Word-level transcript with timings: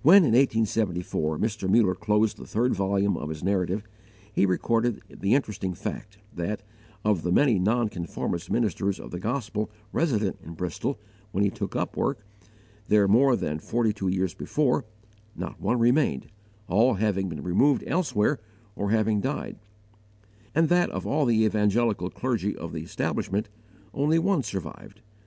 When, 0.00 0.24
in 0.24 0.30
1874, 0.30 1.38
Mr. 1.38 1.68
Muller 1.68 1.94
closed 1.94 2.38
the 2.38 2.46
third 2.46 2.72
volume 2.72 3.18
of 3.18 3.28
his 3.28 3.44
Narrative, 3.44 3.82
he 4.32 4.46
recorded 4.46 5.02
the 5.10 5.34
interesting 5.34 5.74
fact 5.74 6.16
that, 6.34 6.62
of 7.04 7.20
the 7.22 7.30
many 7.30 7.58
nonconformist 7.58 8.50
ministers 8.50 8.98
of 8.98 9.10
the 9.10 9.20
gospel 9.20 9.68
resident 9.92 10.38
in 10.42 10.54
Bristol 10.54 10.98
when 11.32 11.44
he 11.44 11.50
took 11.50 11.76
up 11.76 11.98
work 11.98 12.24
there 12.86 13.06
more 13.06 13.36
than 13.36 13.58
forty 13.58 13.92
two 13.92 14.08
years 14.08 14.32
before, 14.32 14.86
not 15.36 15.60
one 15.60 15.78
remained, 15.78 16.28
all 16.66 16.94
having 16.94 17.28
been 17.28 17.42
removed 17.42 17.84
elsewhere 17.86 18.40
or 18.74 18.88
having 18.90 19.20
died; 19.20 19.58
and 20.54 20.70
that, 20.70 20.88
of 20.88 21.06
all 21.06 21.26
the 21.26 21.44
Evangelical 21.44 22.08
clergy 22.08 22.56
of 22.56 22.72
the 22.72 22.80
establishment, 22.80 23.50
only 23.92 24.18
one 24.18 24.42
survived. 24.42 25.02